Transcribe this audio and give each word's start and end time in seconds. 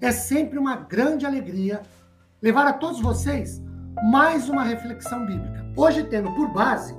é 0.00 0.12
sempre 0.12 0.58
uma 0.58 0.76
grande 0.76 1.26
alegria 1.26 1.82
levar 2.40 2.66
a 2.66 2.72
todos 2.72 3.00
vocês 3.00 3.60
mais 4.10 4.48
uma 4.48 4.62
reflexão 4.62 5.26
bíblica. 5.26 5.66
Hoje 5.76 6.04
tendo 6.04 6.32
por 6.34 6.52
base 6.52 6.96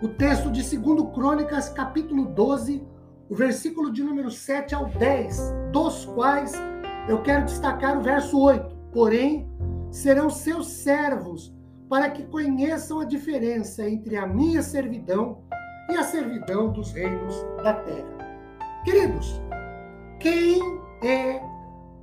o 0.00 0.08
texto 0.08 0.50
de 0.50 0.62
2 0.62 1.12
Crônicas, 1.12 1.68
capítulo 1.68 2.26
12, 2.26 2.86
o 3.28 3.34
versículo 3.34 3.90
de 3.90 4.02
número 4.02 4.30
7 4.30 4.74
ao 4.74 4.86
10, 4.86 5.54
dos 5.72 6.04
quais 6.04 6.52
eu 7.08 7.20
quero 7.22 7.46
destacar 7.46 7.98
o 7.98 8.02
verso 8.02 8.40
8. 8.40 8.76
Porém, 8.92 9.50
serão 9.90 10.30
seus 10.30 10.68
servos, 10.68 11.52
para 11.88 12.10
que 12.10 12.24
conheçam 12.24 13.00
a 13.00 13.04
diferença 13.04 13.88
entre 13.88 14.16
a 14.16 14.26
minha 14.26 14.62
servidão 14.62 15.42
e 15.90 15.96
a 15.96 16.02
servidão 16.02 16.72
dos 16.72 16.92
reinos 16.92 17.34
da 17.62 17.74
terra. 17.74 18.16
Queridos, 18.84 19.40
quem 20.20 20.60
é 21.02 21.40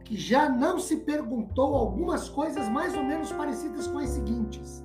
que 0.03 0.17
já 0.17 0.49
não 0.49 0.79
se 0.79 0.97
perguntou 0.97 1.75
algumas 1.75 2.29
coisas 2.29 2.67
mais 2.69 2.95
ou 2.95 3.03
menos 3.03 3.31
parecidas 3.31 3.87
com 3.87 3.99
as 3.99 4.09
seguintes: 4.09 4.83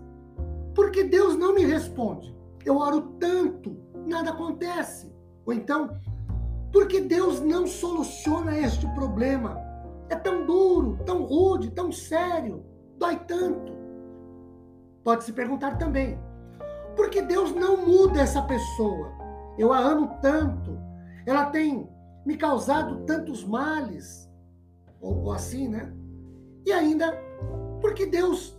Por 0.74 0.90
que 0.90 1.04
Deus 1.04 1.36
não 1.36 1.54
me 1.54 1.64
responde? 1.64 2.36
Eu 2.64 2.78
oro 2.78 3.00
tanto, 3.18 3.76
nada 4.06 4.30
acontece. 4.30 5.12
Ou 5.44 5.52
então, 5.52 5.98
por 6.72 6.86
que 6.86 7.00
Deus 7.00 7.40
não 7.40 7.66
soluciona 7.66 8.58
este 8.58 8.86
problema? 8.94 9.58
É 10.08 10.16
tão 10.16 10.44
duro, 10.44 10.98
tão 11.04 11.24
rude, 11.24 11.70
tão 11.70 11.90
sério, 11.90 12.64
dói 12.96 13.16
tanto. 13.26 13.72
Pode 15.02 15.24
se 15.24 15.32
perguntar 15.32 15.78
também: 15.78 16.18
por 16.94 17.10
que 17.10 17.22
Deus 17.22 17.54
não 17.54 17.86
muda 17.86 18.20
essa 18.20 18.42
pessoa? 18.42 19.12
Eu 19.58 19.72
a 19.72 19.78
amo 19.78 20.18
tanto, 20.22 20.78
ela 21.26 21.46
tem 21.46 21.88
me 22.24 22.36
causado 22.36 23.04
tantos 23.04 23.44
males 23.44 24.27
ou, 25.00 25.24
ou 25.24 25.32
assim, 25.32 25.68
né? 25.68 25.92
E 26.66 26.72
ainda, 26.72 27.12
porque 27.80 28.06
Deus 28.06 28.58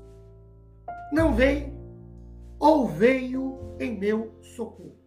não 1.12 1.34
veio 1.34 1.73
ou 2.59 2.88
veio 2.88 3.58
em 3.80 3.98
meu 3.98 4.34
socorro. 4.42 4.98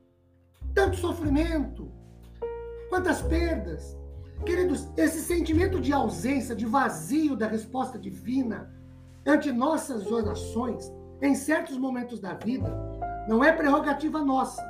Tanto 0.74 0.96
sofrimento, 0.96 1.90
quantas 2.88 3.20
perdas. 3.22 3.96
Queridos, 4.44 4.88
esse 4.96 5.20
sentimento 5.20 5.80
de 5.80 5.92
ausência, 5.92 6.56
de 6.56 6.66
vazio 6.66 7.36
da 7.36 7.46
resposta 7.46 7.98
divina 7.98 8.72
ante 9.26 9.52
nossas 9.52 10.10
orações, 10.10 10.92
em 11.20 11.34
certos 11.34 11.76
momentos 11.76 12.18
da 12.18 12.34
vida, 12.34 12.68
não 13.28 13.44
é 13.44 13.52
prerrogativa 13.52 14.24
nossa. 14.24 14.60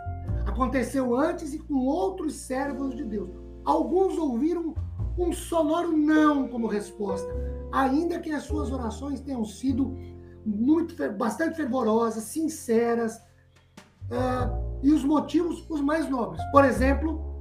Aconteceu 0.46 1.16
antes 1.16 1.54
e 1.54 1.58
com 1.58 1.86
outros 1.86 2.34
servos 2.34 2.94
de 2.94 3.04
Deus. 3.04 3.30
Alguns 3.64 4.18
ouviram 4.18 4.74
um 5.18 5.32
sonoro 5.32 5.96
não 5.96 6.48
como 6.48 6.66
resposta, 6.66 7.28
ainda 7.70 8.18
que 8.18 8.30
as 8.30 8.44
suas 8.44 8.70
orações 8.70 9.20
tenham 9.20 9.44
sido 9.44 9.96
muito, 10.44 10.94
bastante 11.12 11.56
fervorosas, 11.56 12.24
sinceras, 12.24 13.16
uh, 14.10 14.80
e 14.82 14.90
os 14.90 15.04
motivos 15.04 15.64
os 15.68 15.80
mais 15.80 16.08
nobres. 16.08 16.42
Por 16.50 16.64
exemplo, 16.64 17.32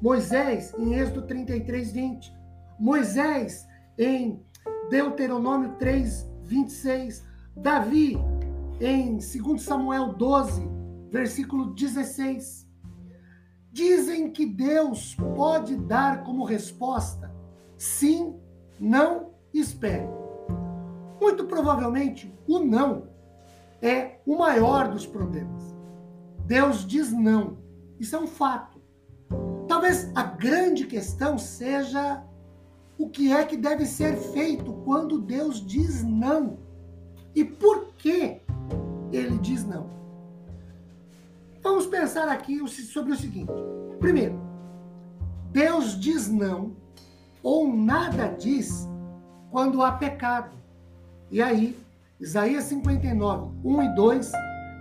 Moisés, 0.00 0.72
em 0.78 0.94
Êxodo 0.94 1.26
33, 1.26 1.92
20. 1.92 2.32
Moisés, 2.78 3.66
em 3.98 4.42
Deuteronômio 4.88 5.76
3, 5.78 6.26
26. 6.44 7.24
Davi, 7.54 8.16
em 8.80 9.18
2 9.18 9.62
Samuel 9.62 10.14
12, 10.14 10.66
versículo 11.10 11.74
16. 11.74 12.69
Dizem 13.72 14.30
que 14.30 14.44
Deus 14.44 15.16
pode 15.36 15.76
dar 15.76 16.24
como 16.24 16.44
resposta 16.44 17.32
sim, 17.76 18.34
não, 18.78 19.30
espere. 19.54 20.08
Muito 21.20 21.44
provavelmente 21.44 22.34
o 22.46 22.58
não 22.58 23.08
é 23.80 24.18
o 24.26 24.36
maior 24.36 24.88
dos 24.88 25.06
problemas. 25.06 25.74
Deus 26.44 26.86
diz 26.86 27.12
não. 27.12 27.58
Isso 27.98 28.16
é 28.16 28.18
um 28.18 28.26
fato. 28.26 28.80
Talvez 29.66 30.10
a 30.14 30.22
grande 30.24 30.86
questão 30.86 31.38
seja 31.38 32.22
o 32.98 33.08
que 33.08 33.32
é 33.32 33.44
que 33.44 33.56
deve 33.56 33.86
ser 33.86 34.16
feito 34.16 34.72
quando 34.84 35.20
Deus 35.20 35.64
diz 35.64 36.02
não. 36.02 36.58
E 37.34 37.44
por 37.44 37.94
que 37.94 38.40
ele 39.12 39.38
diz 39.38 39.64
não? 39.64 39.88
Pensar 41.90 42.28
aqui 42.28 42.66
sobre 42.68 43.12
o 43.12 43.16
seguinte. 43.16 43.52
Primeiro, 43.98 44.40
Deus 45.50 45.98
diz 46.00 46.28
não 46.28 46.76
ou 47.42 47.74
nada 47.74 48.28
diz 48.28 48.88
quando 49.50 49.82
há 49.82 49.92
pecado. 49.92 50.56
E 51.30 51.42
aí, 51.42 51.76
Isaías 52.20 52.64
59, 52.64 53.50
1 53.64 53.82
e 53.82 53.94
2 53.94 54.32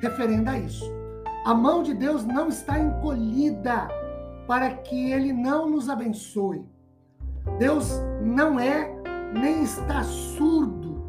referenda 0.02 0.52
a 0.52 0.59
isso. 0.59 0.86
A 1.46 1.53
mão 1.53 1.81
de 1.81 1.94
Deus 1.94 2.25
não 2.25 2.47
está 2.47 2.80
encolhida 2.80 3.88
para 4.47 4.70
que 4.76 5.12
ele 5.12 5.34
não 5.34 5.70
nos 5.70 5.90
abençoe. 5.90 6.64
Deus 7.58 8.00
não 8.22 8.59
é 8.59 8.94
nem 9.34 9.64
está 9.64 10.03
surdo 10.03 11.03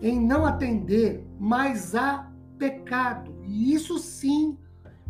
em 0.00 0.20
não 0.20 0.46
atender, 0.46 1.26
mas 1.38 1.94
há 1.94 2.30
pecado. 2.58 3.34
E 3.42 3.74
isso 3.74 3.98
sim 3.98 4.56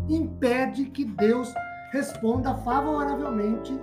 impede 0.08 0.86
que 0.86 1.04
Deus 1.04 1.52
responda 1.92 2.54
favoravelmente 2.56 3.78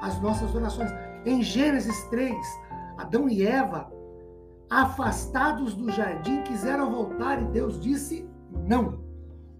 às 0.00 0.20
nossas 0.20 0.54
orações. 0.54 0.90
Em 1.24 1.42
Gênesis 1.42 2.04
3, 2.10 2.36
Adão 2.98 3.28
e 3.28 3.46
Eva, 3.46 3.90
afastados 4.70 5.74
do 5.74 5.90
jardim, 5.90 6.42
quiseram 6.42 6.90
voltar 6.90 7.42
e 7.42 7.46
Deus 7.46 7.80
disse 7.80 8.28
não. 8.66 9.04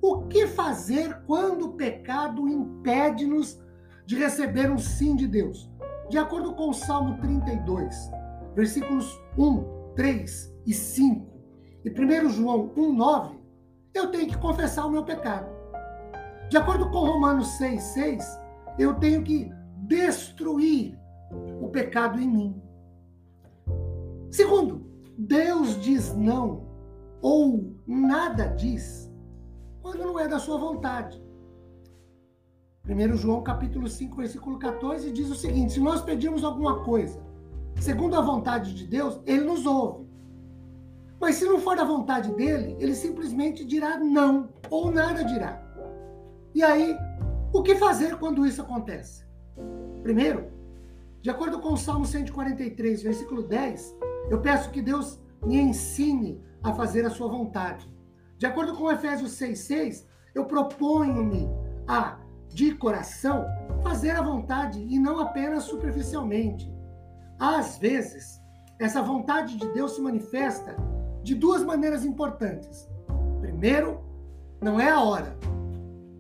O 0.01 0.23
que 0.23 0.47
fazer 0.47 1.23
quando 1.27 1.67
o 1.67 1.73
pecado 1.73 2.47
impede-nos 2.49 3.61
de 4.05 4.17
receber 4.17 4.71
um 4.71 4.79
sim 4.79 5.17
de 5.17 5.27
Deus? 5.27 5.71
De 6.09 6.19
acordo 6.19 6.55
com 6.55 6.71
o 6.71 6.75
Salmo 6.75 7.19
32, 7.21 8.11
versículos 8.55 9.21
1, 9.37 9.95
3 9.97 10.55
e 10.67 10.73
5, 10.73 11.27
e 11.85 11.91
1 11.91 12.31
João 12.31 12.71
1, 12.77 12.93
9, 12.93 13.39
eu 13.95 14.11
tenho 14.11 14.29
que 14.29 14.39
confessar 14.39 14.87
o 14.87 14.91
meu 14.91 15.05
pecado. 15.05 15.56
De 16.49 16.57
acordo 16.57 16.91
com 16.91 16.99
Romanos 16.99 17.49
6, 17.59 17.83
6, 17.83 18.41
eu 18.79 18.95
tenho 18.95 19.23
que 19.23 19.51
destruir 19.79 20.99
o 21.61 21.69
pecado 21.69 22.21
em 22.21 22.29
mim. 22.29 22.63
Segundo, 24.31 24.87
Deus 25.19 25.81
diz 25.81 26.15
não 26.15 26.67
ou 27.21 27.75
nada 27.87 28.49
diz 28.49 29.11
quando 29.83 30.05
não 30.05 30.21
é 30.21 30.29
da 30.29 30.39
sua 30.39 30.59
vontade. 30.59 31.21
1 32.89 33.17
João 33.17 33.43
capítulo 33.43 33.89
5, 33.89 34.17
versículo 34.17 34.59
14 34.59 35.11
diz 35.11 35.29
o 35.31 35.35
seguinte: 35.35 35.73
se 35.73 35.81
nós 35.81 36.03
pedirmos 36.03 36.45
alguma 36.45 36.85
coisa 36.85 37.27
segundo 37.81 38.17
a 38.17 38.21
vontade 38.21 38.75
de 38.75 38.87
Deus, 38.87 39.21
ele 39.27 39.45
nos 39.45 39.67
ouve. 39.67 40.07
Mas 41.21 41.37
se 41.37 41.45
não 41.45 41.59
for 41.59 41.77
da 41.77 41.85
vontade 41.85 42.33
dele, 42.35 42.77
ele 42.79 42.95
simplesmente 42.95 43.65
dirá 43.65 43.99
não 43.99 44.49
ou 44.71 44.91
nada 44.91 45.25
dirá. 45.25 45.66
E 46.57 46.63
aí, 46.63 46.99
o 47.53 47.63
que 47.63 47.77
fazer 47.77 48.17
quando 48.17 48.47
isso 48.47 48.63
acontece? 48.63 49.27
Primeiro, 50.03 50.51
de 51.21 51.29
acordo 51.29 51.61
com 51.61 51.75
o 51.75 51.77
Salmo 51.77 52.07
143, 52.07 53.03
versículo 53.03 53.43
10, 53.43 53.95
eu 54.31 54.41
peço 54.41 54.71
que 54.71 54.81
Deus 54.81 55.21
me 55.45 55.59
ensine 55.59 56.43
a 56.63 56.73
fazer 56.73 57.05
a 57.05 57.11
sua 57.11 57.29
vontade. 57.29 57.87
De 58.39 58.47
acordo 58.47 58.75
com 58.75 58.91
Efésios 58.91 59.33
6,6, 59.33 60.07
eu 60.35 60.47
proponho-me 60.47 61.47
a, 61.87 62.21
de 62.49 62.75
coração, 62.75 63.45
fazer 63.83 64.13
a 64.13 64.23
vontade 64.23 64.81
e 64.81 64.99
não 64.99 65.21
apenas 65.21 65.65
superficialmente. 65.65 66.73
Às 67.39 67.77
vezes, 67.77 68.41
essa 68.79 69.03
vontade 69.03 69.59
de 69.59 69.69
Deus 69.75 69.95
se 69.95 70.01
manifesta 70.01 70.75
de 71.23 71.35
duas 71.35 71.63
maneiras 71.63 72.03
importantes. 72.03 72.89
Primeiro, 73.43 74.01
não 74.59 74.81
é 74.81 74.89
a 74.89 75.03
hora. 75.03 75.37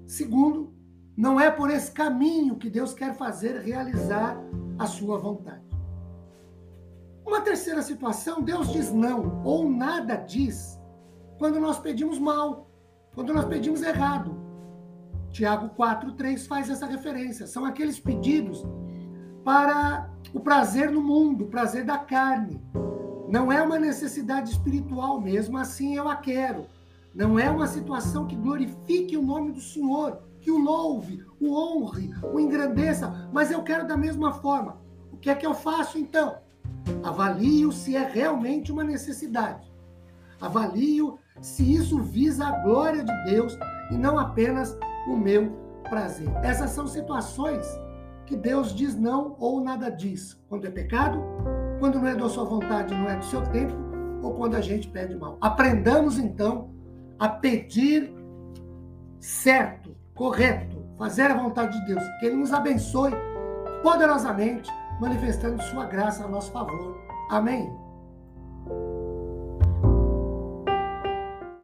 Segundo, 0.07 0.73
não 1.17 1.41
é 1.41 1.51
por 1.51 1.71
esse 1.71 1.91
caminho 1.91 2.57
que 2.57 2.71
Deus 2.71 2.95
quer 2.95 3.15
fazer 3.15 3.61
realizar 3.61 4.37
a 4.79 4.87
sua 4.87 5.19
vontade. 5.19 5.65
Uma 7.25 7.41
terceira 7.41 7.83
situação, 7.83 8.43
Deus 8.43 8.73
diz 8.73 8.93
não 8.93 9.43
ou 9.45 9.69
nada 9.69 10.15
diz 10.15 10.79
quando 11.39 11.59
nós 11.59 11.79
pedimos 11.79 12.19
mal, 12.19 12.71
quando 13.15 13.35
nós 13.35 13.47
pedimos 13.47 13.83
errado. 13.83 14.37
Tiago 15.31 15.71
4:3 15.71 16.47
faz 16.47 16.71
essa 16.71 16.87
referência. 16.87 17.47
São 17.47 17.65
aqueles 17.65 17.99
pedidos 17.99 18.65
para 19.45 20.09
o 20.33 20.41
prazer 20.41 20.91
no 20.91 21.03
mundo, 21.03 21.45
o 21.45 21.49
prazer 21.49 21.85
da 21.85 21.99
carne. 21.99 22.61
Não 23.29 23.51
é 23.51 23.61
uma 23.61 23.79
necessidade 23.79 24.51
espiritual, 24.51 25.21
mesmo 25.21 25.59
assim 25.59 25.97
eu 25.97 26.09
a 26.09 26.17
quero. 26.17 26.67
Não 27.17 27.39
é 27.39 27.51
uma 27.51 27.67
situação 27.67 28.27
que 28.27 28.37
glorifique 28.37 29.17
o 29.17 29.23
nome 29.23 29.51
do 29.51 29.61
Senhor, 29.61 30.21
que 30.39 30.51
o 30.51 30.59
louve, 30.59 31.25
o 31.41 31.51
honre, 31.51 32.11
o 32.23 32.39
engrandeça, 32.39 33.31
mas 33.33 33.51
eu 33.51 33.63
quero 33.63 33.89
da 33.89 33.97
mesma 33.97 34.35
forma. 34.35 34.83
O 35.11 35.17
que 35.17 35.31
é 35.31 35.35
que 35.35 35.47
eu 35.47 35.55
faço 35.55 35.97
então? 35.97 36.37
Avalio 37.03 37.73
se 37.73 37.97
é 37.97 38.07
realmente 38.07 38.71
uma 38.71 38.85
necessidade. 38.85 39.73
Avalio 40.39 41.19
se 41.41 41.75
isso 41.75 42.03
visa 42.03 42.49
a 42.49 42.63
glória 42.63 43.03
de 43.03 43.25
Deus 43.25 43.57
e 43.91 43.95
não 43.97 44.19
apenas 44.19 44.77
o 45.09 45.17
meu 45.17 45.51
prazer. 45.89 46.29
Essas 46.43 46.69
são 46.69 46.87
situações 46.87 47.67
que 48.27 48.37
Deus 48.37 48.75
diz 48.75 48.95
não 48.95 49.35
ou 49.39 49.63
nada 49.63 49.89
diz. 49.91 50.35
Quando 50.51 50.67
é 50.67 50.71
pecado, 50.71 51.19
quando 51.79 51.99
não 51.99 52.09
é 52.09 52.15
da 52.15 52.29
sua 52.29 52.45
vontade, 52.45 52.93
não 52.93 53.09
é 53.09 53.17
do 53.17 53.25
seu 53.25 53.41
tempo, 53.45 53.75
ou 54.23 54.35
quando 54.35 54.55
a 54.55 54.61
gente 54.61 54.87
pede 54.89 55.17
mal. 55.17 55.39
Aprendamos 55.41 56.19
então 56.19 56.76
a 57.19 57.29
pedir 57.29 58.13
certo, 59.21 59.97
correto, 60.15 60.85
fazer 60.99 61.31
a 61.31 61.37
vontade 61.37 61.79
de 61.81 61.87
Deus. 61.87 62.03
Que 62.21 62.27
Ele 62.27 62.37
nos 62.37 62.53
abençoe 62.53 63.13
poderosamente, 63.83 64.71
manifestando 65.01 65.63
Sua 65.63 65.87
graça 65.87 66.25
a 66.25 66.29
nosso 66.29 66.51
favor. 66.53 66.97
Amém. 67.31 67.71